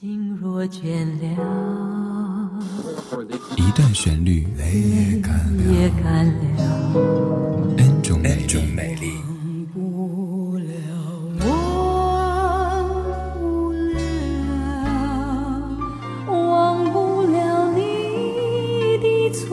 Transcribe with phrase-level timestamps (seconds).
[0.00, 1.28] 心若倦了，
[3.58, 6.40] 一段旋律，泪也干了
[7.76, 8.34] ，n 种美
[8.94, 9.12] 丽。
[16.26, 19.44] 忘不了你的错。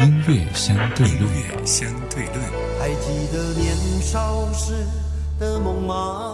[0.00, 2.36] 音乐相对论，相对论。
[2.78, 4.74] 还记得年少时
[5.38, 6.33] 的梦吗？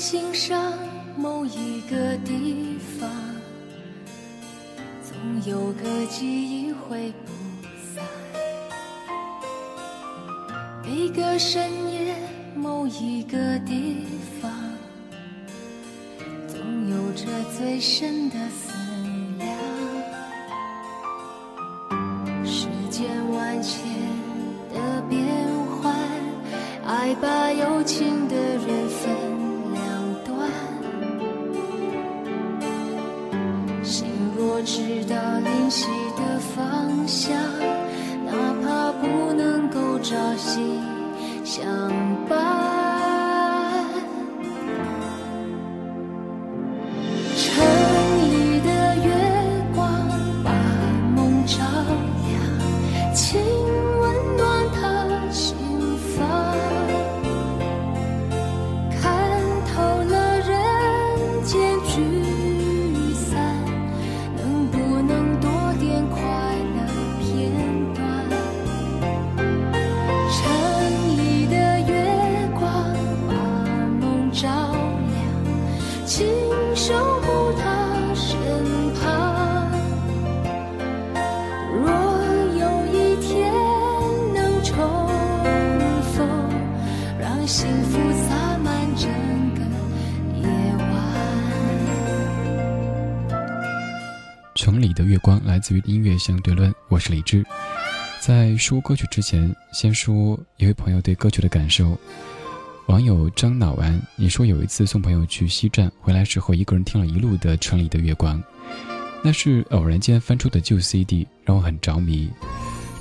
[0.00, 0.72] 心上
[1.14, 3.10] 某一个地方，
[5.04, 7.32] 总有个记忆会不
[7.94, 8.02] 散。
[10.82, 12.16] 每个深夜
[12.56, 14.06] 某一个地
[14.40, 14.50] 方，
[16.48, 17.26] 总有着
[17.58, 18.36] 最深的
[34.42, 37.36] 我知道灵犀的方向，
[38.24, 40.80] 哪怕不能够朝夕
[41.44, 41.60] 相
[42.26, 42.79] 伴。
[94.60, 97.42] 城里的月光来自于音乐相对论，我是李志。
[98.20, 101.98] 在说歌曲之前，先说一位朋友对歌曲的感受。
[102.86, 108.38] 网友张脑丸，你说有一次送朋友去西站，回来时候一个人听了一路的《城里的月光》，
[109.24, 112.30] 那是偶然间翻出的旧 CD，让我很着迷。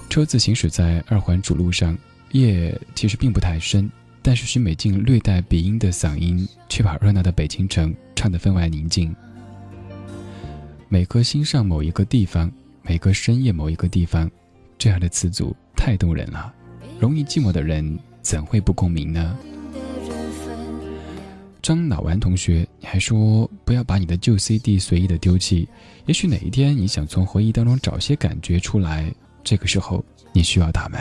[0.09, 1.98] 车子行驶在二环主路上，
[2.31, 9.14] 夜其实并不太深，但是徐美静略带鼻音的嗓音，却把热闹的北京城唱得分外宁静。
[10.92, 12.52] 每颗心上某一个地方，
[12.82, 14.30] 每个深夜某一个地方，
[14.76, 16.52] 这样的词组太动人了。
[17.00, 19.38] 容易寂寞的人怎会不共鸣呢？
[21.62, 25.70] 张老顽同学，你还说不要把你的旧 CD 随意的丢弃。
[26.08, 29.14] 也许哪一天你想从回忆当中找些感觉出来，
[29.44, 31.00] 这个时候你需要他们。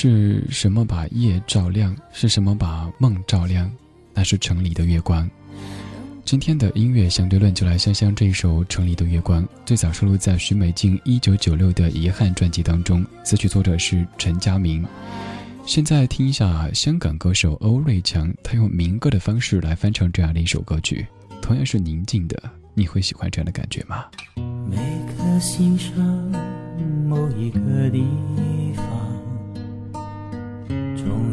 [0.00, 1.92] 是什么把夜照亮？
[2.12, 3.68] 是什么把梦照亮？
[4.14, 5.28] 那是城里的月光。
[6.24, 14.86] 今天的音乐相对论就来香香这一首《城里的月光》，最早收录在徐美静一九九六的《遗憾》专辑当中，词曲作者是陈佳明。
[15.66, 21.04] 现在听一下香港歌手欧瑞强，他用民歌的方式来翻唱这样的一首歌曲，
[21.42, 22.40] 同样是宁静的，
[22.72, 24.04] 你会喜欢这样的感觉吗？
[24.70, 24.76] 每
[25.16, 25.92] 颗心上
[27.04, 28.06] 某一个地。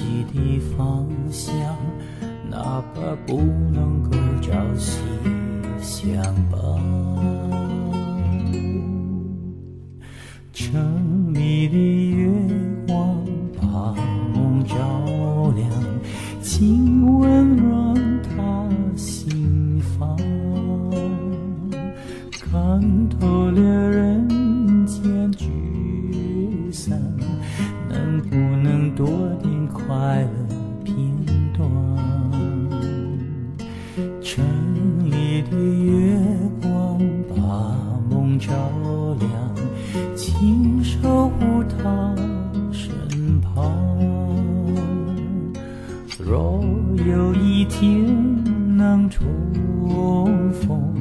[0.00, 1.54] 西的方向，
[2.48, 3.36] 哪怕不
[3.70, 4.98] 能够朝夕
[5.78, 6.58] 相伴。
[10.54, 12.30] 城里的月
[12.86, 13.26] 光
[13.60, 13.94] 把
[14.32, 14.74] 梦照
[15.54, 15.68] 亮，
[16.40, 20.16] 亲温暖他心房，
[22.30, 24.26] 看透了人
[24.86, 25.50] 间聚
[26.72, 26.98] 散，
[47.06, 48.04] 有一天
[48.76, 49.26] 能重
[50.52, 50.94] 逢，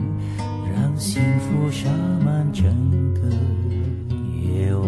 [0.74, 1.90] 让幸福洒
[2.24, 2.66] 满整
[3.14, 3.30] 个
[4.42, 4.88] 夜晚。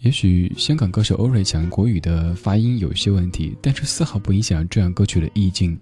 [0.00, 5.78] 也许香港歌手欧瑞强国语的发音有些问题，但是丝毫不影响这样歌曲的意境。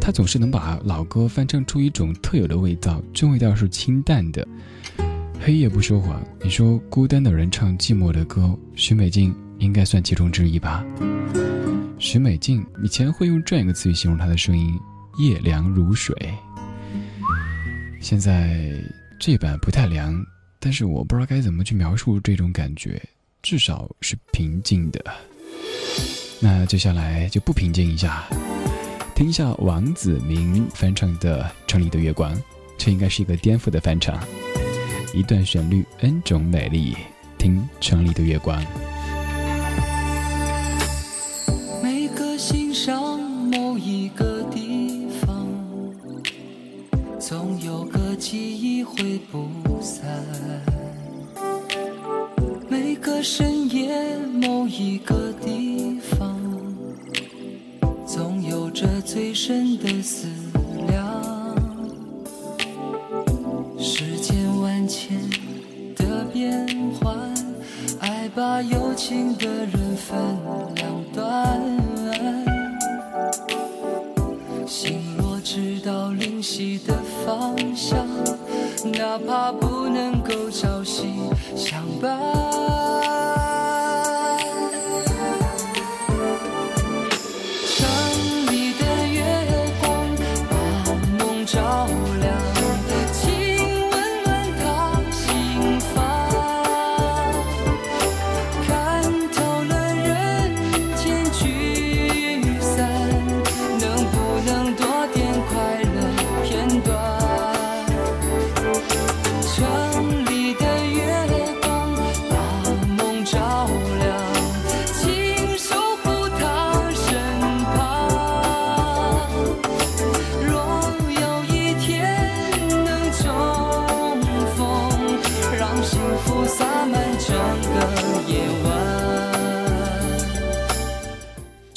[0.00, 4.46] 他总是能把老歌翻唱出一种特有的味道，这味道是清淡的。
[5.40, 10.84] 黑夜不说谎，你说孤单的人唱寂寞的歌，许美静应该算其中之一吧。
[12.00, 14.80] 许美静以前会用这样一个词语形容她的声音：
[15.18, 16.16] 夜凉如水。
[18.00, 18.82] 现在
[19.18, 20.18] 这版不太凉，
[20.58, 23.00] 但是我不知道该怎么去描述这种感觉，
[23.42, 25.04] 至少是平静的。
[26.40, 28.24] 那接下来就不平静一下，
[29.14, 32.34] 听一下王子明翻唱的《城里的月光》，
[32.78, 34.18] 这应该是一个颠覆的翻唱。
[35.12, 36.96] 一段旋律，N 种美丽，
[37.36, 38.58] 听《城里的月光》。
[42.82, 45.46] 上某一个地方，
[47.18, 49.46] 总有个记忆会不
[49.82, 50.02] 散。
[52.70, 56.40] 每个深夜，某一个地方，
[58.06, 60.26] 总有着最深的思
[60.88, 61.22] 量。
[63.78, 65.20] 世间万千
[65.94, 67.14] 的变幻，
[68.00, 70.18] 爱把有情的人分
[70.76, 71.69] 两端。
[79.10, 81.08] 哪怕不能够朝夕
[81.56, 82.16] 相伴。
[87.66, 87.88] 城
[88.52, 89.24] 里的月
[89.80, 90.06] 光
[90.48, 91.88] 把梦照
[92.20, 92.39] 亮。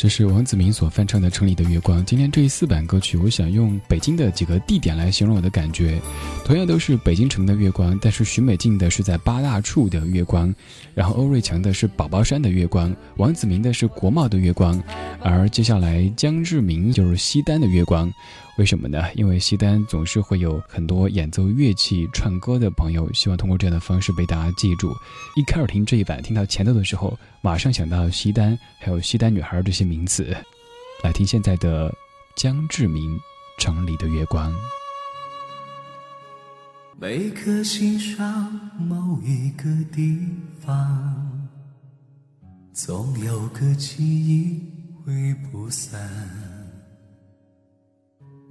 [0.04, 2.02] 这是王子明所翻唱的《城里的月光》。
[2.04, 5.98] 今天这四版歌曲，我想用北京的几个地点来形容我的感觉。
[6.44, 10.54] 同样都是北京城的月光，但是许美静的是在八大处的月光，
[10.94, 14.78] 然后欧瑞强的是宝宝山的月光，王子明的是国贸的月光，
[15.22, 18.12] 而接下来江志明就是西单的月光。
[18.58, 19.04] 为什么呢？
[19.16, 24.94] 因为西单总是会有很多演奏乐器、唱歌的朋友，希望通过这样的方式被大家记住。
[25.36, 30.36] 一开始听这一版，听到前奏的时候，马上想到西单，还有西单女孩这些名词。
[31.04, 31.92] 来听现在的
[32.36, 33.18] 江志明
[33.58, 34.52] 《城里的月光》。
[37.00, 40.20] 每颗心上某一个地
[40.60, 41.50] 方，
[42.72, 44.62] 总有个记忆
[45.04, 46.53] 会不散。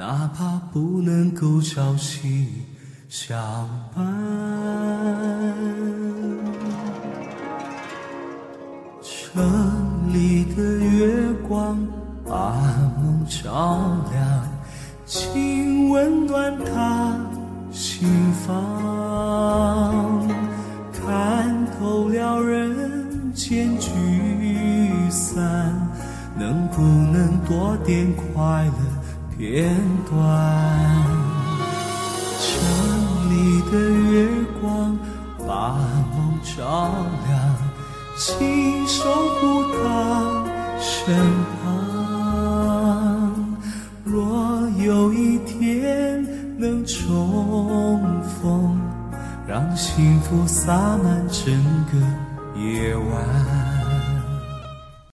[0.00, 2.48] 哪怕不能够朝夕
[3.06, 3.38] 相
[3.94, 4.02] 伴，
[9.02, 11.78] 城里的月光
[12.26, 12.32] 把
[12.96, 14.48] 梦照亮，
[15.04, 17.29] 请温暖他。
[29.40, 30.20] 片段，
[32.38, 32.44] 城
[33.30, 33.32] 里
[33.70, 34.28] 的月
[34.60, 34.94] 光
[35.48, 35.78] 把
[36.14, 36.60] 梦照
[37.26, 37.32] 亮，
[38.18, 39.00] 请守
[39.36, 40.44] 护他
[40.78, 41.16] 身
[41.62, 41.64] 旁。
[44.04, 46.22] 若有一天
[46.58, 47.98] 能重
[48.42, 48.78] 逢，
[49.48, 51.50] 让幸福洒满整
[51.90, 51.96] 个
[52.60, 53.79] 夜晚。